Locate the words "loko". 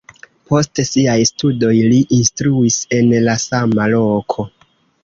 3.97-4.53